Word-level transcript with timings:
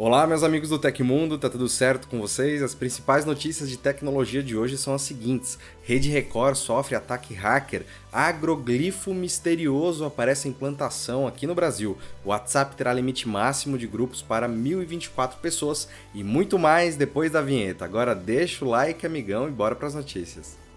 Olá, 0.00 0.28
meus 0.28 0.44
amigos 0.44 0.68
do 0.68 0.78
Tecmundo, 0.78 1.36
tá 1.36 1.50
tudo 1.50 1.68
certo 1.68 2.06
com 2.06 2.20
vocês? 2.20 2.62
As 2.62 2.72
principais 2.72 3.24
notícias 3.24 3.68
de 3.68 3.76
tecnologia 3.76 4.44
de 4.44 4.56
hoje 4.56 4.78
são 4.78 4.94
as 4.94 5.02
seguintes: 5.02 5.58
Rede 5.82 6.08
Record 6.08 6.54
sofre 6.54 6.94
ataque 6.94 7.34
hacker, 7.34 7.84
agroglifo 8.12 9.12
misterioso 9.12 10.04
aparece 10.04 10.48
em 10.48 10.52
plantação 10.52 11.26
aqui 11.26 11.48
no 11.48 11.54
Brasil, 11.54 11.98
o 12.24 12.28
WhatsApp 12.28 12.76
terá 12.76 12.92
limite 12.92 13.26
máximo 13.26 13.76
de 13.76 13.88
grupos 13.88 14.22
para 14.22 14.46
1024 14.46 15.40
pessoas 15.40 15.88
e 16.14 16.22
muito 16.22 16.60
mais 16.60 16.94
depois 16.94 17.32
da 17.32 17.42
vinheta. 17.42 17.84
Agora 17.84 18.14
deixa 18.14 18.64
o 18.64 18.68
like, 18.68 19.04
amigão, 19.04 19.48
e 19.48 19.50
bora 19.50 19.74
para 19.74 19.88
as 19.88 19.96
notícias. 19.96 20.67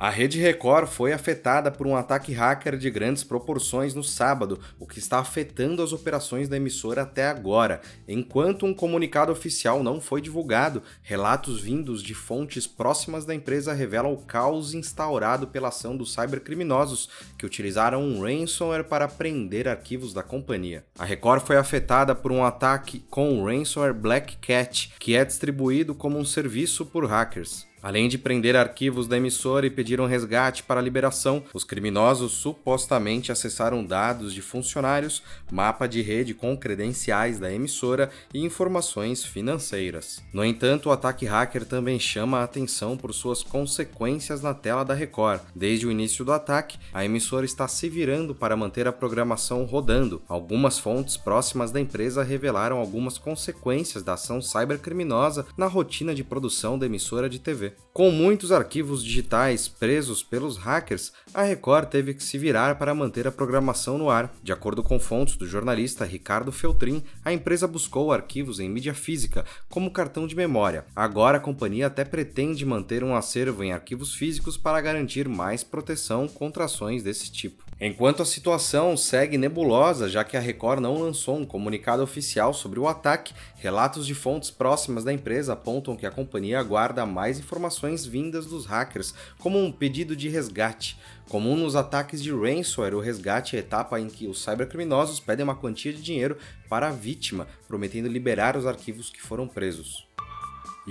A 0.00 0.08
Rede 0.08 0.40
Record 0.40 0.88
foi 0.88 1.12
afetada 1.12 1.70
por 1.70 1.86
um 1.86 1.94
ataque 1.94 2.32
hacker 2.32 2.78
de 2.78 2.88
grandes 2.90 3.22
proporções 3.22 3.92
no 3.92 4.02
sábado, 4.02 4.58
o 4.78 4.86
que 4.86 4.98
está 4.98 5.18
afetando 5.18 5.82
as 5.82 5.92
operações 5.92 6.48
da 6.48 6.56
emissora 6.56 7.02
até 7.02 7.26
agora. 7.26 7.82
Enquanto 8.08 8.64
um 8.64 8.72
comunicado 8.72 9.30
oficial 9.30 9.82
não 9.82 10.00
foi 10.00 10.22
divulgado, 10.22 10.82
relatos 11.02 11.60
vindos 11.60 12.02
de 12.02 12.14
fontes 12.14 12.66
próximas 12.66 13.26
da 13.26 13.34
empresa 13.34 13.74
revelam 13.74 14.14
o 14.14 14.22
caos 14.22 14.72
instaurado 14.72 15.48
pela 15.48 15.68
ação 15.68 15.94
dos 15.94 16.14
cybercriminosos 16.14 17.10
que 17.36 17.44
utilizaram 17.44 18.02
um 18.02 18.22
ransomware 18.22 18.84
para 18.84 19.06
prender 19.06 19.68
arquivos 19.68 20.14
da 20.14 20.22
companhia. 20.22 20.82
A 20.98 21.04
Record 21.04 21.44
foi 21.44 21.58
afetada 21.58 22.14
por 22.14 22.32
um 22.32 22.42
ataque 22.42 23.04
com 23.10 23.38
o 23.38 23.44
ransomware 23.44 23.92
Black 23.92 24.38
Cat, 24.38 24.94
que 24.98 25.14
é 25.14 25.26
distribuído 25.26 25.94
como 25.94 26.18
um 26.18 26.24
serviço 26.24 26.86
por 26.86 27.04
hackers. 27.04 27.68
Além 27.82 28.08
de 28.08 28.18
prender 28.18 28.56
arquivos 28.56 29.06
da 29.06 29.16
emissora 29.16 29.66
e 29.66 29.70
pedir 29.70 30.00
um 30.00 30.06
resgate 30.06 30.62
para 30.62 30.80
a 30.80 30.82
liberação, 30.82 31.42
os 31.54 31.64
criminosos 31.64 32.32
supostamente 32.32 33.32
acessaram 33.32 33.84
dados 33.84 34.34
de 34.34 34.42
funcionários, 34.42 35.22
mapa 35.50 35.86
de 35.86 36.02
rede 36.02 36.34
com 36.34 36.56
credenciais 36.56 37.38
da 37.38 37.52
emissora 37.52 38.10
e 38.34 38.44
informações 38.44 39.24
financeiras. 39.24 40.22
No 40.32 40.44
entanto, 40.44 40.90
o 40.90 40.92
ataque 40.92 41.24
hacker 41.24 41.64
também 41.64 41.98
chama 41.98 42.38
a 42.38 42.44
atenção 42.44 42.96
por 42.96 43.14
suas 43.14 43.42
consequências 43.42 44.42
na 44.42 44.52
tela 44.52 44.84
da 44.84 44.92
Record. 44.92 45.40
Desde 45.54 45.86
o 45.86 45.90
início 45.90 46.24
do 46.24 46.32
ataque, 46.32 46.78
a 46.92 47.04
emissora 47.04 47.46
está 47.46 47.66
se 47.66 47.88
virando 47.88 48.34
para 48.34 48.56
manter 48.56 48.86
a 48.86 48.92
programação 48.92 49.64
rodando. 49.64 50.20
Algumas 50.28 50.78
fontes 50.78 51.16
próximas 51.16 51.70
da 51.70 51.80
empresa 51.80 52.22
revelaram 52.22 52.78
algumas 52.78 53.16
consequências 53.16 54.02
da 54.02 54.14
ação 54.14 54.42
cybercriminosa 54.42 55.46
na 55.56 55.66
rotina 55.66 56.14
de 56.14 56.22
produção 56.22 56.78
da 56.78 56.86
emissora 56.86 57.28
de 57.28 57.38
TV. 57.38 57.69
Com 57.92 58.10
muitos 58.10 58.52
arquivos 58.52 59.04
digitais 59.04 59.66
presos 59.66 60.22
pelos 60.22 60.56
hackers, 60.56 61.12
a 61.34 61.42
Record 61.42 61.88
teve 61.88 62.14
que 62.14 62.22
se 62.22 62.38
virar 62.38 62.78
para 62.78 62.94
manter 62.94 63.26
a 63.26 63.32
programação 63.32 63.98
no 63.98 64.08
ar. 64.08 64.32
De 64.42 64.52
acordo 64.52 64.82
com 64.82 64.98
fontes 64.98 65.36
do 65.36 65.46
jornalista 65.46 66.04
Ricardo 66.04 66.52
Feltrin, 66.52 67.02
a 67.24 67.32
empresa 67.32 67.66
buscou 67.66 68.12
arquivos 68.12 68.60
em 68.60 68.68
mídia 68.68 68.94
física, 68.94 69.44
como 69.68 69.90
cartão 69.90 70.26
de 70.26 70.36
memória. 70.36 70.84
Agora 70.94 71.38
a 71.38 71.40
companhia 71.40 71.88
até 71.88 72.04
pretende 72.04 72.64
manter 72.64 73.02
um 73.02 73.14
acervo 73.14 73.64
em 73.64 73.72
arquivos 73.72 74.14
físicos 74.14 74.56
para 74.56 74.80
garantir 74.80 75.28
mais 75.28 75.64
proteção 75.64 76.28
contra 76.28 76.64
ações 76.64 77.02
desse 77.02 77.30
tipo. 77.30 77.69
Enquanto 77.82 78.20
a 78.20 78.26
situação 78.26 78.94
segue 78.94 79.38
nebulosa, 79.38 80.06
já 80.06 80.22
que 80.22 80.36
a 80.36 80.40
Record 80.40 80.82
não 80.82 80.98
lançou 80.98 81.38
um 81.38 81.46
comunicado 81.46 82.02
oficial 82.02 82.52
sobre 82.52 82.78
o 82.78 82.86
ataque, 82.86 83.32
relatos 83.56 84.06
de 84.06 84.14
fontes 84.14 84.50
próximas 84.50 85.02
da 85.02 85.10
empresa 85.10 85.54
apontam 85.54 85.96
que 85.96 86.04
a 86.04 86.10
companhia 86.10 86.60
aguarda 86.60 87.06
mais 87.06 87.38
informações 87.38 88.04
vindas 88.04 88.44
dos 88.44 88.66
hackers, 88.66 89.14
como 89.38 89.58
um 89.58 89.72
pedido 89.72 90.14
de 90.14 90.28
resgate. 90.28 90.98
Comum 91.26 91.56
nos 91.56 91.74
ataques 91.74 92.22
de 92.22 92.30
ransomware, 92.30 92.94
o 92.94 93.00
resgate 93.00 93.56
é 93.56 93.60
a 93.60 93.62
etapa 93.62 93.98
em 93.98 94.08
que 94.08 94.26
os 94.26 94.44
cybercriminosos 94.44 95.18
pedem 95.18 95.44
uma 95.44 95.56
quantia 95.56 95.90
de 95.90 96.02
dinheiro 96.02 96.36
para 96.68 96.88
a 96.88 96.92
vítima, 96.92 97.48
prometendo 97.66 98.08
liberar 98.08 98.58
os 98.58 98.66
arquivos 98.66 99.08
que 99.08 99.22
foram 99.22 99.48
presos. 99.48 100.09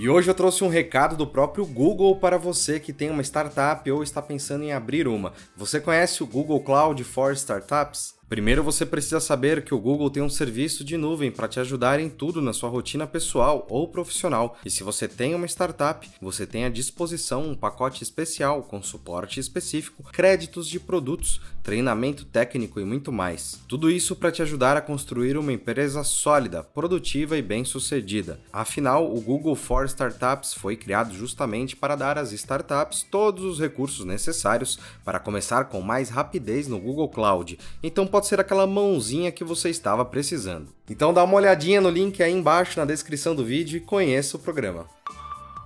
E 0.00 0.08
hoje 0.08 0.30
eu 0.30 0.34
trouxe 0.34 0.64
um 0.64 0.68
recado 0.68 1.14
do 1.14 1.26
próprio 1.26 1.66
Google 1.66 2.16
para 2.16 2.38
você 2.38 2.80
que 2.80 2.90
tem 2.90 3.10
uma 3.10 3.20
startup 3.20 3.90
ou 3.90 4.02
está 4.02 4.22
pensando 4.22 4.64
em 4.64 4.72
abrir 4.72 5.06
uma. 5.06 5.34
Você 5.54 5.78
conhece 5.78 6.22
o 6.22 6.26
Google 6.26 6.58
Cloud 6.60 7.04
for 7.04 7.34
Startups? 7.34 8.14
Primeiro 8.30 8.62
você 8.62 8.86
precisa 8.86 9.18
saber 9.18 9.64
que 9.64 9.74
o 9.74 9.78
Google 9.80 10.08
tem 10.08 10.22
um 10.22 10.28
serviço 10.28 10.84
de 10.84 10.96
nuvem 10.96 11.32
para 11.32 11.48
te 11.48 11.58
ajudar 11.58 11.98
em 11.98 12.08
tudo 12.08 12.40
na 12.40 12.52
sua 12.52 12.70
rotina 12.70 13.04
pessoal 13.04 13.66
ou 13.68 13.88
profissional. 13.88 14.56
E 14.64 14.70
se 14.70 14.84
você 14.84 15.08
tem 15.08 15.34
uma 15.34 15.48
startup, 15.48 16.08
você 16.22 16.46
tem 16.46 16.64
à 16.64 16.68
disposição 16.68 17.42
um 17.42 17.56
pacote 17.56 18.04
especial 18.04 18.62
com 18.62 18.80
suporte 18.84 19.40
específico, 19.40 20.04
créditos 20.12 20.68
de 20.68 20.78
produtos, 20.78 21.40
treinamento 21.60 22.24
técnico 22.24 22.78
e 22.78 22.84
muito 22.84 23.10
mais. 23.10 23.58
Tudo 23.66 23.90
isso 23.90 24.14
para 24.14 24.30
te 24.30 24.42
ajudar 24.42 24.76
a 24.76 24.80
construir 24.80 25.36
uma 25.36 25.52
empresa 25.52 26.04
sólida, 26.04 26.62
produtiva 26.62 27.36
e 27.36 27.42
bem-sucedida. 27.42 28.38
Afinal, 28.52 29.12
o 29.12 29.20
Google 29.20 29.56
for 29.56 29.86
Startups 29.86 30.54
foi 30.54 30.76
criado 30.76 31.12
justamente 31.12 31.74
para 31.74 31.96
dar 31.96 32.16
às 32.16 32.30
startups 32.30 33.02
todos 33.02 33.44
os 33.44 33.58
recursos 33.58 34.04
necessários 34.04 34.78
para 35.04 35.18
começar 35.18 35.64
com 35.64 35.80
mais 35.80 36.10
rapidez 36.10 36.68
no 36.68 36.78
Google 36.78 37.08
Cloud. 37.08 37.58
Então 37.82 38.06
pode 38.20 38.26
ser 38.26 38.38
aquela 38.38 38.66
mãozinha 38.66 39.32
que 39.32 39.42
você 39.42 39.70
estava 39.70 40.04
precisando. 40.04 40.68
Então 40.90 41.14
dá 41.14 41.24
uma 41.24 41.36
olhadinha 41.36 41.80
no 41.80 41.88
link 41.88 42.22
aí 42.22 42.30
embaixo 42.30 42.78
na 42.78 42.84
descrição 42.84 43.34
do 43.34 43.42
vídeo 43.42 43.78
e 43.78 43.80
conheça 43.80 44.36
o 44.36 44.40
programa. 44.40 44.86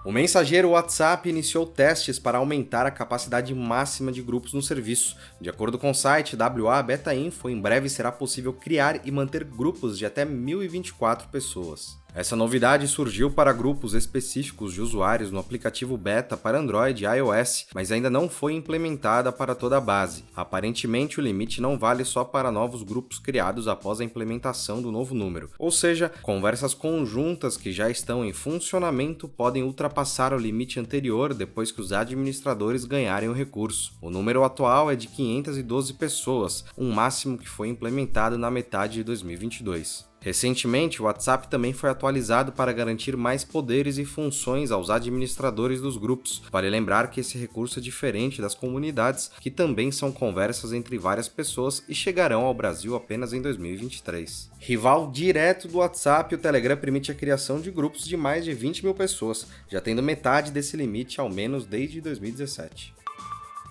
O 0.04 0.12
mensageiro 0.12 0.68
WhatsApp 0.68 1.28
iniciou 1.28 1.66
testes 1.66 2.16
para 2.16 2.38
aumentar 2.38 2.86
a 2.86 2.92
capacidade 2.92 3.52
máxima 3.52 4.12
de 4.12 4.22
grupos 4.22 4.52
no 4.52 4.62
serviço. 4.62 5.16
De 5.40 5.50
acordo 5.50 5.80
com 5.80 5.90
o 5.90 5.94
site 5.94 6.36
WA 6.36 6.80
Beta 6.80 7.12
Info, 7.12 7.48
em 7.48 7.60
breve 7.60 7.88
será 7.88 8.12
possível 8.12 8.52
criar 8.52 9.04
e 9.04 9.10
manter 9.10 9.42
grupos 9.42 9.98
de 9.98 10.06
até 10.06 10.24
1024 10.24 11.28
pessoas. 11.30 12.03
Essa 12.14 12.36
novidade 12.36 12.86
surgiu 12.86 13.28
para 13.28 13.52
grupos 13.52 13.92
específicos 13.92 14.72
de 14.72 14.80
usuários 14.80 15.32
no 15.32 15.40
aplicativo 15.40 15.96
beta 15.96 16.36
para 16.36 16.60
Android 16.60 17.02
e 17.02 17.08
iOS, 17.08 17.66
mas 17.74 17.90
ainda 17.90 18.08
não 18.08 18.28
foi 18.28 18.52
implementada 18.52 19.32
para 19.32 19.52
toda 19.52 19.78
a 19.78 19.80
base. 19.80 20.24
Aparentemente, 20.36 21.18
o 21.18 21.22
limite 21.22 21.60
não 21.60 21.76
vale 21.76 22.04
só 22.04 22.22
para 22.22 22.52
novos 22.52 22.84
grupos 22.84 23.18
criados 23.18 23.66
após 23.66 24.00
a 24.00 24.04
implementação 24.04 24.80
do 24.80 24.92
novo 24.92 25.12
número. 25.12 25.50
Ou 25.58 25.72
seja, 25.72 26.08
conversas 26.22 26.72
conjuntas 26.72 27.56
que 27.56 27.72
já 27.72 27.90
estão 27.90 28.24
em 28.24 28.32
funcionamento 28.32 29.26
podem 29.26 29.64
ultrapassar 29.64 30.32
o 30.32 30.38
limite 30.38 30.78
anterior 30.78 31.34
depois 31.34 31.72
que 31.72 31.80
os 31.80 31.92
administradores 31.92 32.84
ganharem 32.84 33.28
o 33.28 33.32
recurso. 33.32 33.92
O 34.00 34.08
número 34.08 34.44
atual 34.44 34.88
é 34.88 34.94
de 34.94 35.08
512 35.08 35.94
pessoas, 35.94 36.64
um 36.78 36.92
máximo 36.92 37.36
que 37.36 37.48
foi 37.48 37.66
implementado 37.66 38.38
na 38.38 38.52
metade 38.52 38.94
de 38.94 39.02
2022. 39.02 40.13
Recentemente, 40.24 41.02
o 41.02 41.04
WhatsApp 41.04 41.48
também 41.48 41.74
foi 41.74 41.90
atualizado 41.90 42.50
para 42.50 42.72
garantir 42.72 43.14
mais 43.14 43.44
poderes 43.44 43.98
e 43.98 44.06
funções 44.06 44.70
aos 44.70 44.88
administradores 44.88 45.82
dos 45.82 45.98
grupos. 45.98 46.40
Vale 46.50 46.70
lembrar 46.70 47.10
que 47.10 47.20
esse 47.20 47.36
recurso 47.36 47.78
é 47.78 47.82
diferente 47.82 48.40
das 48.40 48.54
comunidades, 48.54 49.30
que 49.38 49.50
também 49.50 49.92
são 49.92 50.10
conversas 50.10 50.72
entre 50.72 50.96
várias 50.96 51.28
pessoas 51.28 51.84
e 51.86 51.94
chegarão 51.94 52.46
ao 52.46 52.54
Brasil 52.54 52.96
apenas 52.96 53.34
em 53.34 53.42
2023. 53.42 54.50
Rival 54.58 55.10
direto 55.10 55.68
do 55.68 55.76
WhatsApp, 55.76 56.34
o 56.34 56.38
Telegram 56.38 56.78
permite 56.78 57.12
a 57.12 57.14
criação 57.14 57.60
de 57.60 57.70
grupos 57.70 58.06
de 58.06 58.16
mais 58.16 58.46
de 58.46 58.54
20 58.54 58.82
mil 58.82 58.94
pessoas, 58.94 59.46
já 59.68 59.78
tendo 59.78 60.02
metade 60.02 60.50
desse 60.50 60.74
limite 60.74 61.20
ao 61.20 61.28
menos 61.28 61.66
desde 61.66 62.00
2017. 62.00 62.94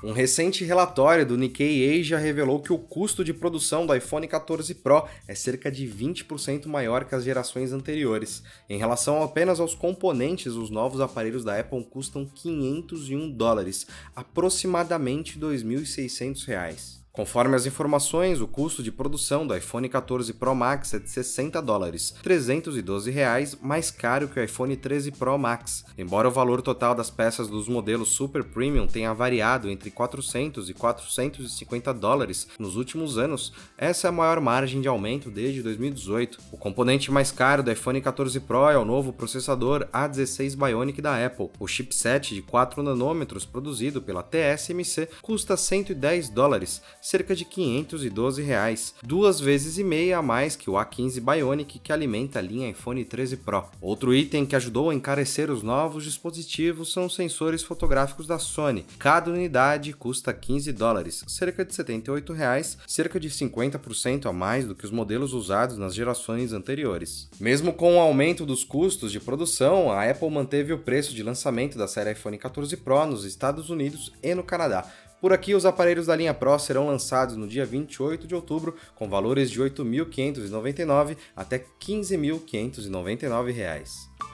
Um 0.04 0.12
recente 0.12 0.66
relatório 0.66 1.26
do 1.26 1.38
Nikkei 1.38 1.98
Asia 1.98 2.18
revelou 2.18 2.62
que 2.62 2.74
o 2.74 2.78
custo 2.78 3.24
de 3.24 3.34
produção 3.34 3.88
do 3.88 3.96
iPhone 3.96 4.28
14 4.28 4.76
Pro 4.76 5.08
é 5.26 5.34
cerca 5.34 5.72
de 5.72 5.88
20% 5.88 6.66
maior 6.66 7.06
que 7.06 7.16
as 7.16 7.24
gerações 7.24 7.72
anteriores. 7.72 8.44
Em 8.70 8.78
relação 8.78 9.24
apenas 9.24 9.62
aos 9.62 9.74
componentes, 9.74 10.56
os 10.56 10.70
novos 10.70 11.00
aparelhos 11.00 11.46
da 11.46 11.58
Apple 11.58 11.86
custam 11.86 12.26
501 12.26 13.32
dólares, 13.32 13.88
aproximadamente 14.14 15.40
2.600 15.40 16.46
reais. 16.48 17.03
Conforme 17.16 17.56
as 17.56 17.68
informações, 17.68 18.42
o 18.42 18.48
custo 18.48 18.82
de 18.82 18.92
produção 18.92 19.46
do 19.46 19.56
iPhone 19.56 19.88
14 19.88 20.34
Pro 20.34 20.56
Max 20.56 20.96
é 20.96 21.00
de 21.00 21.08
60 21.08 21.62
dólares, 21.62 22.16
312 22.24 23.12
reais, 23.12 23.56
mais 23.62 23.92
caro 23.92 24.28
que 24.28 24.40
o 24.40 24.44
iPhone 24.44 24.76
13 24.76 25.12
Pro 25.12 25.38
Max. 25.38 25.86
Embora 25.96 26.28
o 26.28 26.32
valor 26.32 26.64
total 26.64 26.96
das 26.96 27.12
peças 27.12 27.48
dos 27.48 27.68
modelos 27.68 28.10
Super 28.10 28.44
Premium 28.44 28.88
tenha 28.88 29.14
variado 29.14 29.70
entre 29.70 29.92
400 29.92 30.72
e 30.72 30.74
450 30.74 31.94
dólares 31.94 32.48
nos 32.58 32.76
últimos 32.76 33.20
anos, 33.20 33.54
essa 33.78 34.08
é 34.08 34.10
a 34.10 34.12
maior 34.12 34.42
margem 34.42 34.82
de 34.82 34.88
aumento 34.88 35.30
desde 35.30 35.62
2018. 35.62 36.40
O 36.52 36.58
componente 36.58 37.12
mais 37.12 37.32
caro 37.32 37.62
do 37.62 37.72
iPhone 37.72 38.02
14 38.02 38.40
Pro 38.40 38.72
é 38.72 38.78
o 38.80 38.84
novo 38.84 39.14
processador 39.14 39.88
A16 39.94 40.56
Bionic 40.58 41.00
da 41.00 41.24
Apple. 41.24 41.52
O 41.60 41.68
chipset 41.68 42.34
de 42.34 42.42
4 42.42 42.82
nanômetros 42.82 43.46
produzido 43.46 44.02
pela 44.02 44.24
TSMC 44.24 45.10
custa 45.22 45.56
110 45.56 46.30
dólares, 46.30 46.82
cerca 47.04 47.36
de 47.36 47.44
512 47.44 48.42
reais, 48.42 48.96
duas 49.04 49.40
vezes 49.40 49.78
e 49.78 49.84
meia 49.84 50.20
a 50.20 50.22
mais 50.22 50.56
que 50.56 50.70
o 50.70 50.74
A15 50.74 51.20
Bionic 51.20 51.78
que 51.80 51.92
alimenta 51.92 52.40
a 52.40 52.42
linha 52.42 52.70
iPhone 52.70 53.04
13 53.04 53.38
Pro. 53.38 53.66
Outro 53.82 54.16
item 54.16 54.46
que 54.46 54.56
ajudou 54.56 54.90
a 54.90 54.96
encarecer 54.96 55.52
os 55.52 55.62
novos 55.62 56.06
dispositivos 56.06 56.94
são 56.94 57.06
os 57.06 57.16
sensores 57.16 57.62
fotográficos 57.62 58.26
da 58.26 58.40
Sony. 58.40 58.86
Cada 58.98 59.30
unidade 59.30 59.92
custa 59.92 60.34
15 60.34 60.72
dólares, 60.72 61.26
cerca 61.28 61.66
de 61.66 61.76
78 61.76 62.32
reais, 62.32 62.78
cerca 62.88 63.20
de 63.20 63.30
50% 63.30 64.28
a 64.28 64.34
mais 64.34 64.66
do 64.66 64.74
que 64.74 64.86
os 64.86 64.92
modelos 64.92 65.34
usados 65.34 65.78
nas 65.78 65.94
gerações 65.94 66.54
anteriores. 66.54 67.28
Mesmo 67.38 67.74
com 67.74 67.98
o 67.98 68.00
aumento 68.00 68.46
dos 68.46 68.64
custos 68.64 69.12
de 69.12 69.20
produção, 69.20 69.92
a 69.92 70.10
Apple 70.10 70.30
manteve 70.30 70.72
o 70.72 70.80
preço 70.80 71.14
de 71.14 71.22
lançamento 71.22 71.78
da 71.78 71.88
série 71.88 72.14
iPhone 72.14 72.38
14 72.38 72.78
Pro 72.78 73.06
nos 73.06 73.26
Estados 73.26 73.70
Unidos 73.70 74.14
e 74.24 74.34
no 74.34 74.44
Canadá. 74.44 74.86
Por 75.24 75.32
aqui, 75.32 75.56
os 75.56 75.66
aparelhos 75.66 76.08
da 76.08 76.16
linha 76.18 76.34
Pro 76.34 76.60
serão 76.60 76.86
lançados 76.86 77.38
no 77.38 77.48
dia 77.48 77.66
28 77.66 78.28
de 78.28 78.36
outubro, 78.36 78.76
com 78.94 79.08
valores 79.08 79.50
de 79.50 79.58
R$ 79.58 79.70
8.599 79.70 81.16
até 81.34 81.56
R$ 81.56 81.64
15.599. 81.80 84.33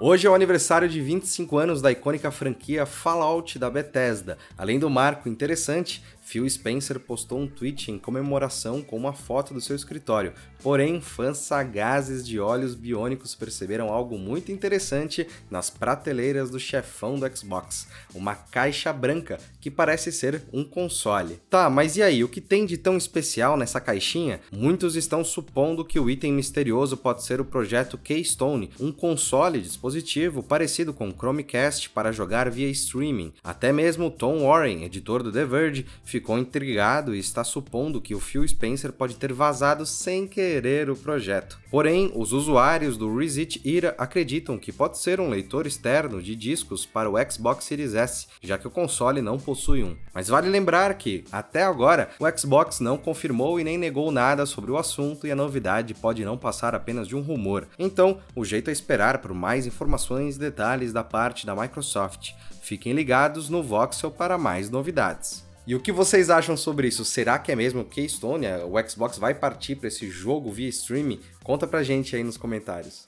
Hoje 0.00 0.28
é 0.28 0.30
o 0.30 0.34
aniversário 0.34 0.88
de 0.88 1.00
25 1.00 1.58
anos 1.58 1.82
da 1.82 1.90
icônica 1.90 2.30
franquia 2.30 2.86
Fallout 2.86 3.58
da 3.58 3.68
Bethesda. 3.68 4.38
Além 4.56 4.78
do 4.78 4.88
marco 4.88 5.28
interessante, 5.28 6.04
Phil 6.28 6.48
Spencer 6.48 7.00
postou 7.00 7.40
um 7.40 7.46
tweet 7.46 7.90
em 7.90 7.98
comemoração 7.98 8.82
com 8.82 8.98
uma 8.98 9.14
foto 9.14 9.54
do 9.54 9.62
seu 9.62 9.74
escritório. 9.74 10.34
Porém, 10.62 11.00
fãs 11.00 11.38
sagazes 11.38 12.26
de 12.26 12.38
olhos 12.38 12.74
biônicos 12.74 13.34
perceberam 13.34 13.88
algo 13.88 14.18
muito 14.18 14.52
interessante 14.52 15.26
nas 15.50 15.70
prateleiras 15.70 16.50
do 16.50 16.60
chefão 16.60 17.18
do 17.18 17.34
Xbox: 17.34 17.88
uma 18.14 18.34
caixa 18.34 18.92
branca 18.92 19.38
que 19.58 19.70
parece 19.70 20.12
ser 20.12 20.42
um 20.52 20.62
console. 20.62 21.40
Tá, 21.48 21.70
mas 21.70 21.96
e 21.96 22.02
aí? 22.02 22.22
O 22.22 22.28
que 22.28 22.42
tem 22.42 22.66
de 22.66 22.76
tão 22.76 22.98
especial 22.98 23.56
nessa 23.56 23.80
caixinha? 23.80 24.40
Muitos 24.52 24.96
estão 24.96 25.24
supondo 25.24 25.84
que 25.84 25.98
o 25.98 26.10
item 26.10 26.34
misterioso 26.34 26.98
pode 26.98 27.24
ser 27.24 27.40
o 27.40 27.44
projeto 27.44 27.96
Keystone, 27.96 28.70
um 28.78 28.92
console 28.92 29.58
dispositivo 29.88 30.42
parecido 30.42 30.92
com 30.92 31.08
o 31.08 31.12
Chromecast 31.12 31.90
para 31.90 32.12
jogar 32.12 32.50
via 32.50 32.68
streaming. 32.68 33.32
Até 33.42 33.72
mesmo 33.72 34.10
Tom 34.10 34.46
Warren, 34.46 34.84
editor 34.84 35.22
do 35.22 35.32
The 35.32 35.44
Verge, 35.44 35.86
ficou 36.04 36.38
intrigado 36.38 37.14
e 37.14 37.18
está 37.18 37.42
supondo 37.42 38.00
que 38.00 38.14
o 38.14 38.20
Phil 38.20 38.46
Spencer 38.46 38.92
pode 38.92 39.16
ter 39.16 39.32
vazado 39.32 39.86
sem 39.86 40.26
querer 40.26 40.90
o 40.90 40.96
projeto. 40.96 41.58
Porém, 41.70 42.12
os 42.14 42.32
usuários 42.32 42.96
do 42.96 43.16
Reset 43.16 43.60
Era 43.64 43.94
acreditam 43.98 44.58
que 44.58 44.72
pode 44.72 44.98
ser 44.98 45.20
um 45.20 45.30
leitor 45.30 45.66
externo 45.66 46.22
de 46.22 46.36
discos 46.36 46.84
para 46.84 47.10
o 47.10 47.16
Xbox 47.30 47.64
Series 47.64 47.94
S, 47.94 48.26
já 48.42 48.58
que 48.58 48.66
o 48.66 48.70
console 48.70 49.22
não 49.22 49.38
possui 49.38 49.82
um. 49.82 49.96
Mas 50.12 50.28
vale 50.28 50.48
lembrar 50.48 50.92
que, 50.94 51.24
até 51.32 51.62
agora, 51.62 52.10
o 52.18 52.38
Xbox 52.38 52.80
não 52.80 52.98
confirmou 52.98 53.58
e 53.58 53.64
nem 53.64 53.78
negou 53.78 54.10
nada 54.12 54.44
sobre 54.44 54.70
o 54.70 54.76
assunto 54.76 55.26
e 55.26 55.30
a 55.30 55.36
novidade 55.36 55.94
pode 55.94 56.24
não 56.24 56.36
passar 56.36 56.74
apenas 56.74 57.08
de 57.08 57.16
um 57.16 57.20
rumor. 57.20 57.66
Então, 57.78 58.18
o 58.34 58.44
jeito 58.44 58.68
é 58.68 58.72
esperar 58.72 59.18
por 59.18 59.32
mais 59.32 59.66
informações 59.66 59.77
e 59.84 60.38
detalhes 60.38 60.92
da 60.92 61.04
parte 61.04 61.46
da 61.46 61.54
Microsoft. 61.54 62.32
Fiquem 62.62 62.92
ligados 62.92 63.48
no 63.48 63.62
Voxel 63.62 64.10
para 64.10 64.36
mais 64.36 64.70
novidades. 64.70 65.46
E 65.66 65.74
o 65.74 65.80
que 65.80 65.92
vocês 65.92 66.30
acham 66.30 66.56
sobre 66.56 66.88
isso? 66.88 67.04
Será 67.04 67.38
que 67.38 67.52
é 67.52 67.54
mesmo 67.54 67.84
Keystone? 67.84 68.46
O 68.66 68.88
Xbox 68.88 69.18
vai 69.18 69.34
partir 69.34 69.76
para 69.76 69.88
esse 69.88 70.08
jogo 70.08 70.50
via 70.50 70.68
streaming? 70.68 71.20
Conta 71.44 71.66
pra 71.66 71.82
gente 71.82 72.16
aí 72.16 72.24
nos 72.24 72.38
comentários. 72.38 73.06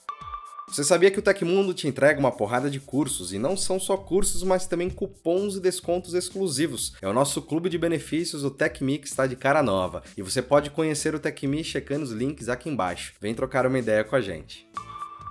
Você 0.70 0.84
sabia 0.84 1.10
que 1.10 1.18
o 1.18 1.22
Tecmundo 1.22 1.74
te 1.74 1.88
entrega 1.88 2.20
uma 2.20 2.30
porrada 2.30 2.70
de 2.70 2.78
cursos, 2.78 3.32
e 3.32 3.38
não 3.40 3.56
são 3.56 3.80
só 3.80 3.96
cursos, 3.96 4.44
mas 4.44 4.68
também 4.68 4.88
cupons 4.88 5.56
e 5.56 5.60
descontos 5.60 6.14
exclusivos. 6.14 6.94
É 7.02 7.08
o 7.08 7.12
nosso 7.12 7.42
clube 7.42 7.68
de 7.68 7.76
benefícios, 7.76 8.44
o 8.44 8.50
TecMe, 8.50 8.98
que 8.98 9.08
está 9.08 9.26
de 9.26 9.34
cara 9.34 9.64
nova, 9.64 10.02
e 10.16 10.22
você 10.22 10.40
pode 10.40 10.70
conhecer 10.70 11.12
o 11.12 11.18
TecMe 11.18 11.64
checando 11.64 12.04
os 12.04 12.12
links 12.12 12.48
aqui 12.48 12.68
embaixo. 12.68 13.14
Vem 13.20 13.34
trocar 13.34 13.66
uma 13.66 13.80
ideia 13.80 14.04
com 14.04 14.14
a 14.14 14.20
gente. 14.20 14.68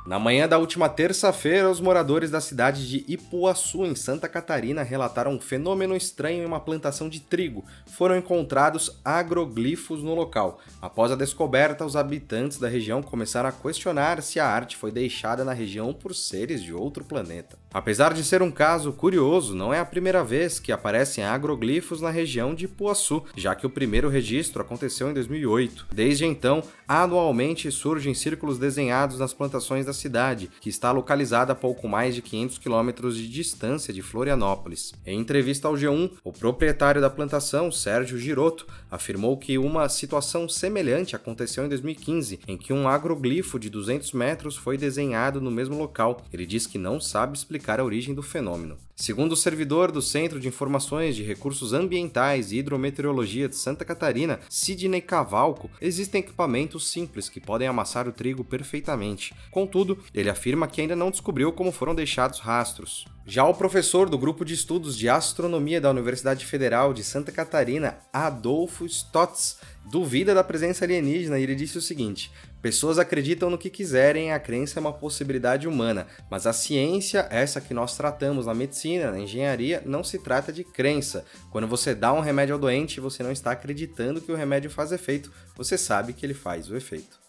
Na 0.06 0.18
manhã 0.18 0.48
da 0.48 0.58
última 0.58 0.90
terça-feira, 0.90 1.70
os 1.70 1.80
moradores 1.80 2.32
da 2.32 2.42
cidade 2.42 2.88
de 2.88 3.06
Ipuaçu, 3.08 3.86
em 3.86 3.94
Santa 3.96 4.28
Catarina, 4.28 4.82
relataram 4.82 5.34
um 5.34 5.40
fenômeno 5.40 5.96
estranho 5.96 6.42
em 6.42 6.46
uma 6.46 6.60
plantação 6.60 7.08
de 7.08 7.20
trigo. 7.20 7.64
Foram 7.86 8.18
encontrados 8.18 9.00
agroglifos 9.04 10.02
no 10.02 10.16
local. 10.16 10.60
Após 10.82 11.12
a 11.12 11.16
descoberta, 11.16 11.86
os 11.86 11.96
habitantes 11.96 12.58
da 12.58 12.68
região 12.68 13.04
começaram 13.04 13.50
a 13.50 13.52
questionar 13.52 14.22
se 14.24 14.40
a 14.40 14.48
arte 14.48 14.78
foi 14.78 14.92
deixada 14.92 15.44
na 15.44 15.54
região 15.54 15.94
por 15.94 16.16
seres 16.16 16.64
de 16.64 16.74
outro 16.74 17.04
planeta. 17.04 17.58
Apesar 17.72 18.14
de 18.14 18.24
ser 18.24 18.42
um 18.42 18.50
caso 18.50 18.92
curioso, 18.92 19.54
não 19.54 19.72
é 19.72 19.80
a 19.80 19.86
primeira 19.86 20.24
vez 20.24 20.60
que 20.60 20.72
aparecem 20.72 21.24
agroglifos 21.24 22.02
na 22.02 22.10
região 22.10 22.56
de 22.56 22.66
Ipuaçu, 22.66 23.24
já 23.36 23.54
que 23.54 23.68
o 23.68 23.70
primeiro 23.70 24.10
registro 24.10 24.62
aconteceu 24.62 25.10
em 25.10 25.14
2008. 25.14 25.88
Desde 25.94 26.26
então, 26.26 26.64
anualmente 26.90 27.72
surgem 27.72 28.16
círculos 28.16 28.58
desenhados 28.58 29.20
nas 29.20 29.32
plantações 29.32 29.86
da 29.86 29.94
cidade, 29.94 30.50
que 30.60 30.70
está 30.70 30.92
localizada 30.92 31.54
a 31.54 31.56
pouco 31.56 31.88
mais 31.88 32.16
de 32.16 32.22
500 32.24 32.58
quilômetros 32.58 33.16
de 33.16 33.30
distância 33.30 33.94
de 33.94 34.02
Florianópolis. 34.02 34.92
Em 35.06 35.20
entrevista 35.20 35.68
ao 35.68 35.76
G1, 35.76 36.14
o 36.24 36.34
proprietário 36.34 37.00
da 37.00 37.10
plantação, 37.10 37.72
Sérgio 37.72 38.18
Giroto, 38.18 38.66
afirmou 38.90 39.38
que 39.38 39.60
uma 39.60 39.88
situação 39.88 40.50
semelhante 40.50 41.16
aconteceu 41.16 41.64
em 41.64 41.70
2015, 41.70 42.40
em 42.48 42.58
que 42.58 42.74
um 42.74 42.88
agroglifo 42.88 43.60
de 43.60 43.70
200 43.70 44.12
metros 44.14 44.58
foi 44.58 44.76
desenhado 44.76 45.40
no 45.40 45.52
mesmo 45.52 45.78
local. 45.78 46.26
Ele 46.34 46.48
diz 46.48 46.66
que 46.66 46.80
não 46.80 47.00
sabe 47.00 47.38
explicar 47.38 47.80
a 47.80 47.86
origem 47.86 48.16
do 48.16 48.24
fenômeno. 48.24 48.76
Segundo 49.00 49.32
o 49.32 49.38
servidor 49.38 49.94
do 49.94 50.02
Centro 50.02 50.42
de 50.42 50.50
Informações 50.50 51.16
de 51.16 51.24
Recursos 51.24 51.72
Ambientais 51.72 52.52
e 52.52 52.58
Hidrometeorologia 52.58 53.48
de 53.48 53.56
Santa 53.56 53.86
Catarina, 53.86 54.42
Sidney 54.50 55.00
Cavalco, 55.00 55.72
existem 55.80 56.20
equipamentos 56.20 56.92
simples 56.92 57.30
que 57.30 57.40
podem 57.40 57.66
amassar 57.66 58.10
o 58.10 58.12
trigo 58.12 58.44
perfeitamente. 58.44 59.34
Contudo, 59.52 59.98
ele 60.14 60.30
afirma 60.30 60.68
que 60.68 60.82
ainda 60.82 60.98
não 60.98 61.12
descobriu 61.12 61.54
como 61.54 61.72
foram 61.72 61.96
deixados 61.96 62.40
rastros. 62.40 63.06
Já 63.26 63.46
o 63.46 63.54
professor 63.54 64.10
do 64.10 64.18
Grupo 64.18 64.44
de 64.44 64.54
Estudos 64.54 64.98
de 64.98 65.08
Astronomia 65.08 65.80
da 65.80 65.92
Universidade 65.92 66.46
Federal 66.46 66.94
de 66.94 67.04
Santa 67.04 67.32
Catarina, 67.32 68.00
Adolfo 68.12 68.86
Stotz, 68.86 69.60
duvida 69.90 70.36
da 70.36 70.44
presença 70.44 70.84
alienígena 70.84 71.40
e 71.40 71.44
ele 71.44 71.56
disse 71.56 71.78
o 71.78 71.82
seguinte: 71.82 72.32
Pessoas 72.62 73.00
acreditam 73.00 73.50
no 73.50 73.58
que 73.58 73.70
quiserem, 73.70 74.34
a 74.34 74.40
crença 74.40 74.80
é 74.80 74.82
uma 74.82 74.92
possibilidade 74.92 75.66
humana, 75.66 76.08
mas 76.30 76.46
a 76.46 76.52
ciência, 76.52 77.26
essa 77.32 77.62
que 77.62 77.74
nós 77.74 77.96
tratamos 77.96 78.48
na 78.48 78.54
medicina, 78.54 79.12
na 79.12 79.20
engenharia, 79.20 79.82
não 79.86 80.04
se 80.04 80.20
trata 80.20 80.52
de 80.52 80.66
crença. 80.66 81.24
Quando 81.52 81.68
você 81.68 81.96
dá 81.96 82.12
um 82.12 82.20
remédio 82.20 82.56
ao 82.56 82.60
doente, 82.60 83.00
você 83.00 83.24
não 83.24 83.32
está 83.32 83.52
acreditando 83.52 84.20
que 84.20 84.32
o 84.32 84.36
remédio 84.36 84.70
faz 84.70 84.92
efeito, 84.92 85.32
você 85.56 85.78
sabe 85.78 86.12
que 86.12 86.26
ele 86.26 86.34
faz 86.34 86.70
o 86.70 86.76
efeito. 86.76 87.29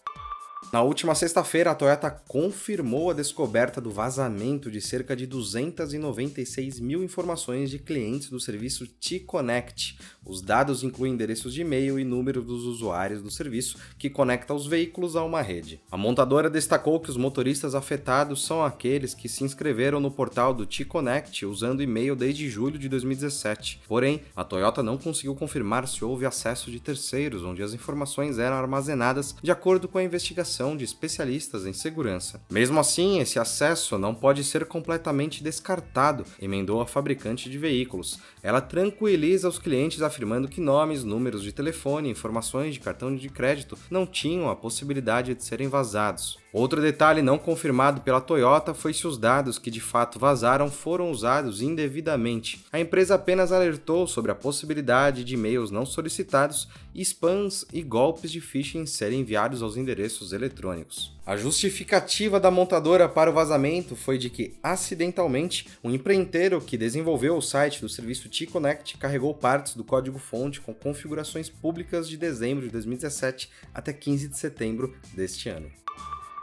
Na 0.71 0.81
última 0.81 1.13
sexta-feira, 1.13 1.71
a 1.71 1.75
Toyota 1.75 2.09
confirmou 2.09 3.09
a 3.09 3.13
descoberta 3.13 3.81
do 3.81 3.91
vazamento 3.91 4.71
de 4.71 4.79
cerca 4.79 5.13
de 5.17 5.25
296 5.25 6.79
mil 6.79 7.03
informações 7.03 7.69
de 7.69 7.77
clientes 7.77 8.29
do 8.29 8.39
serviço 8.39 8.87
T-Connect. 8.87 9.97
Os 10.25 10.41
dados 10.41 10.81
incluem 10.81 11.11
endereços 11.11 11.53
de 11.53 11.61
e-mail 11.61 11.99
e 11.99 12.05
números 12.05 12.45
dos 12.45 12.63
usuários 12.63 13.21
do 13.21 13.29
serviço 13.29 13.77
que 13.97 14.09
conecta 14.09 14.53
os 14.53 14.65
veículos 14.65 15.17
a 15.17 15.23
uma 15.25 15.41
rede. 15.41 15.81
A 15.91 15.97
montadora 15.97 16.49
destacou 16.49 17.01
que 17.01 17.09
os 17.09 17.17
motoristas 17.17 17.75
afetados 17.75 18.45
são 18.45 18.63
aqueles 18.63 19.13
que 19.13 19.27
se 19.27 19.43
inscreveram 19.43 19.99
no 19.99 20.11
portal 20.11 20.53
do 20.53 20.65
T-Connect 20.65 21.45
usando 21.45 21.83
e-mail 21.83 22.15
desde 22.15 22.49
julho 22.49 22.79
de 22.79 22.87
2017. 22.87 23.81
Porém, 23.89 24.21
a 24.33 24.43
Toyota 24.45 24.81
não 24.81 24.97
conseguiu 24.97 25.35
confirmar 25.35 25.85
se 25.85 26.05
houve 26.05 26.25
acesso 26.25 26.71
de 26.71 26.79
terceiros, 26.79 27.43
onde 27.43 27.61
as 27.61 27.73
informações 27.73 28.39
eram 28.39 28.55
armazenadas 28.55 29.35
de 29.43 29.51
acordo 29.51 29.89
com 29.89 29.97
a 29.97 30.03
investigação 30.03 30.50
de 30.75 30.83
especialistas 30.83 31.65
em 31.65 31.73
segurança. 31.73 32.41
Mesmo 32.49 32.79
assim, 32.79 33.19
esse 33.19 33.39
acesso 33.39 33.97
não 33.97 34.13
pode 34.13 34.43
ser 34.43 34.65
completamente 34.65 35.43
descartado, 35.43 36.25
emendou 36.41 36.81
a 36.81 36.87
fabricante 36.87 37.49
de 37.49 37.57
veículos. 37.57 38.19
Ela 38.43 38.61
tranquiliza 38.61 39.47
os 39.47 39.57
clientes 39.57 40.01
afirmando 40.01 40.47
que 40.47 40.59
nomes, 40.59 41.03
números 41.03 41.43
de 41.43 41.51
telefone 41.51 42.09
informações 42.09 42.73
de 42.73 42.79
cartão 42.79 43.15
de 43.15 43.29
crédito 43.29 43.77
não 43.89 44.05
tinham 44.05 44.49
a 44.49 44.55
possibilidade 44.55 45.33
de 45.33 45.43
serem 45.43 45.67
vazados. 45.67 46.40
Outro 46.53 46.81
detalhe 46.81 47.21
não 47.21 47.37
confirmado 47.37 48.01
pela 48.01 48.19
Toyota 48.19 48.73
foi 48.73 48.93
se 48.93 49.07
os 49.07 49.17
dados 49.17 49.57
que 49.57 49.71
de 49.71 49.79
fato 49.79 50.19
vazaram 50.19 50.69
foram 50.69 51.09
usados 51.09 51.61
indevidamente. 51.61 52.65
A 52.73 52.79
empresa 52.79 53.15
apenas 53.15 53.53
alertou 53.53 54.05
sobre 54.05 54.33
a 54.33 54.35
possibilidade 54.35 55.23
de 55.23 55.35
e-mails 55.35 55.71
não 55.71 55.85
solicitados, 55.85 56.67
spams 56.93 57.65
e 57.71 57.81
golpes 57.81 58.29
de 58.29 58.41
phishing 58.41 58.85
serem 58.85 59.21
enviados 59.21 59.61
aos 59.61 59.77
endereços 59.77 60.33
eletrônicos. 60.33 61.15
A 61.25 61.37
justificativa 61.37 62.37
da 62.37 62.51
montadora 62.51 63.07
para 63.07 63.29
o 63.29 63.33
vazamento 63.33 63.95
foi 63.95 64.17
de 64.17 64.29
que, 64.29 64.53
acidentalmente, 64.61 65.69
um 65.81 65.89
empreiteiro 65.89 66.59
que 66.59 66.77
desenvolveu 66.77 67.37
o 67.37 67.41
site 67.41 67.79
do 67.79 67.87
serviço 67.87 68.27
T-Connect 68.27 68.97
carregou 68.97 69.33
partes 69.33 69.73
do 69.73 69.85
código-fonte 69.85 70.59
com 70.59 70.73
configurações 70.73 71.49
públicas 71.49 72.09
de 72.09 72.17
dezembro 72.17 72.65
de 72.65 72.71
2017 72.71 73.49
até 73.73 73.93
15 73.93 74.27
de 74.27 74.37
setembro 74.37 74.93
deste 75.13 75.47
ano. 75.47 75.71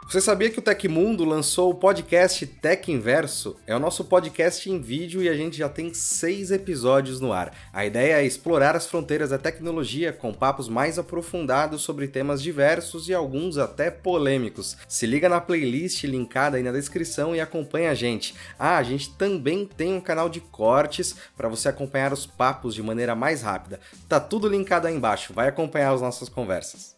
Você 0.09 0.21
sabia 0.21 0.49
que 0.49 0.57
o 0.57 0.61
Tecmundo 0.63 1.23
lançou 1.23 1.69
o 1.69 1.75
podcast 1.75 2.43
Tech 2.43 2.91
Inverso? 2.91 3.55
É 3.67 3.75
o 3.75 3.79
nosso 3.79 4.03
podcast 4.03 4.67
em 4.67 4.81
vídeo 4.81 5.21
e 5.21 5.29
a 5.29 5.35
gente 5.35 5.55
já 5.55 5.69
tem 5.69 5.93
seis 5.93 6.49
episódios 6.49 7.19
no 7.19 7.31
ar. 7.31 7.53
A 7.71 7.85
ideia 7.85 8.19
é 8.19 8.25
explorar 8.25 8.75
as 8.75 8.87
fronteiras 8.87 9.29
da 9.29 9.37
tecnologia 9.37 10.11
com 10.11 10.33
papos 10.33 10.67
mais 10.67 10.97
aprofundados 10.97 11.83
sobre 11.83 12.07
temas 12.07 12.41
diversos 12.41 13.07
e 13.07 13.13
alguns 13.13 13.59
até 13.59 13.91
polêmicos. 13.91 14.75
Se 14.87 15.05
liga 15.05 15.29
na 15.29 15.39
playlist 15.39 16.03
linkada 16.05 16.57
aí 16.57 16.63
na 16.63 16.71
descrição 16.71 17.35
e 17.35 17.39
acompanha 17.39 17.91
a 17.91 17.93
gente. 17.93 18.33
Ah, 18.57 18.77
a 18.77 18.83
gente 18.83 19.13
também 19.13 19.63
tem 19.63 19.93
um 19.93 20.01
canal 20.01 20.27
de 20.27 20.39
cortes 20.39 21.17
para 21.37 21.47
você 21.47 21.69
acompanhar 21.69 22.11
os 22.11 22.25
papos 22.25 22.73
de 22.73 22.81
maneira 22.81 23.13
mais 23.13 23.43
rápida. 23.43 23.79
Tá 24.07 24.19
tudo 24.19 24.47
linkado 24.47 24.87
aí 24.87 24.95
embaixo, 24.95 25.33
vai 25.35 25.47
acompanhar 25.47 25.93
as 25.93 26.01
nossas 26.01 26.29
conversas. 26.29 26.97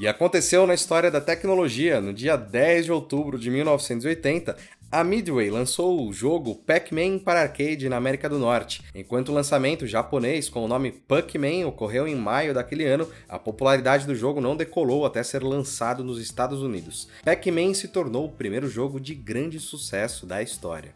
E 0.00 0.08
aconteceu 0.08 0.66
na 0.66 0.72
história 0.72 1.10
da 1.10 1.20
tecnologia. 1.20 2.00
No 2.00 2.10
dia 2.14 2.34
10 2.34 2.86
de 2.86 2.90
outubro 2.90 3.38
de 3.38 3.50
1980, 3.50 4.56
a 4.90 5.04
Midway 5.04 5.50
lançou 5.50 6.08
o 6.08 6.10
jogo 6.10 6.54
Pac-Man 6.54 7.18
para 7.18 7.42
arcade 7.42 7.86
na 7.86 7.98
América 7.98 8.26
do 8.26 8.38
Norte. 8.38 8.82
Enquanto 8.94 9.28
o 9.28 9.34
lançamento 9.34 9.86
japonês 9.86 10.48
com 10.48 10.64
o 10.64 10.68
nome 10.68 10.90
Pac-Man 10.90 11.66
ocorreu 11.66 12.08
em 12.08 12.14
maio 12.14 12.54
daquele 12.54 12.86
ano, 12.86 13.06
a 13.28 13.38
popularidade 13.38 14.06
do 14.06 14.14
jogo 14.14 14.40
não 14.40 14.56
decolou 14.56 15.04
até 15.04 15.22
ser 15.22 15.42
lançado 15.42 16.02
nos 16.02 16.18
Estados 16.18 16.62
Unidos. 16.62 17.06
Pac-Man 17.22 17.74
se 17.74 17.86
tornou 17.86 18.24
o 18.24 18.32
primeiro 18.32 18.70
jogo 18.70 18.98
de 18.98 19.14
grande 19.14 19.60
sucesso 19.60 20.24
da 20.24 20.42
história. 20.42 20.94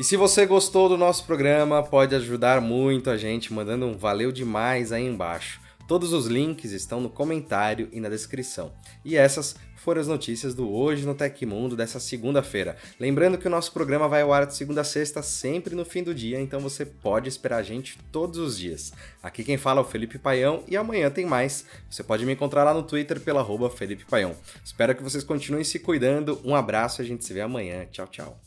E 0.00 0.02
se 0.02 0.16
você 0.16 0.44
gostou 0.44 0.88
do 0.88 0.98
nosso 0.98 1.24
programa, 1.24 1.80
pode 1.80 2.12
ajudar 2.16 2.60
muito 2.60 3.08
a 3.08 3.16
gente 3.16 3.52
mandando 3.52 3.86
um 3.86 3.96
valeu 3.96 4.32
demais 4.32 4.90
aí 4.90 5.06
embaixo. 5.06 5.64
Todos 5.86 6.12
os 6.12 6.26
links 6.26 6.72
estão 6.72 7.00
no 7.00 7.08
comentário 7.08 7.88
e 7.92 8.00
na 8.00 8.08
descrição. 8.08 8.72
E 9.04 9.16
essas 9.16 9.54
foram 9.76 10.00
as 10.00 10.08
notícias 10.08 10.52
do 10.52 10.68
Hoje 10.68 11.06
no 11.06 11.14
Tecmundo 11.14 11.76
dessa 11.76 12.00
segunda-feira. 12.00 12.76
Lembrando 12.98 13.38
que 13.38 13.46
o 13.46 13.50
nosso 13.50 13.72
programa 13.72 14.08
vai 14.08 14.22
ao 14.22 14.32
ar 14.32 14.44
de 14.44 14.56
segunda 14.56 14.80
a 14.80 14.84
sexta, 14.84 15.22
sempre 15.22 15.76
no 15.76 15.84
fim 15.84 16.02
do 16.02 16.12
dia, 16.12 16.40
então 16.40 16.58
você 16.58 16.84
pode 16.84 17.28
esperar 17.28 17.58
a 17.58 17.62
gente 17.62 17.96
todos 18.10 18.38
os 18.40 18.58
dias. 18.58 18.92
Aqui 19.22 19.44
quem 19.44 19.56
fala 19.56 19.80
é 19.80 19.84
o 19.84 19.86
Felipe 19.86 20.18
Paião 20.18 20.64
e 20.66 20.76
amanhã 20.76 21.08
tem 21.08 21.24
mais. 21.24 21.64
Você 21.88 22.02
pode 22.02 22.26
me 22.26 22.32
encontrar 22.32 22.64
lá 22.64 22.74
no 22.74 22.82
Twitter 22.82 23.20
pela 23.20 23.46
Felipe 23.70 24.04
Paião. 24.06 24.34
Espero 24.64 24.92
que 24.92 25.04
vocês 25.04 25.22
continuem 25.22 25.62
se 25.62 25.78
cuidando. 25.78 26.40
Um 26.44 26.56
abraço 26.56 27.00
e 27.00 27.04
a 27.04 27.06
gente 27.06 27.24
se 27.24 27.32
vê 27.32 27.42
amanhã. 27.42 27.86
Tchau, 27.92 28.08
tchau. 28.08 28.45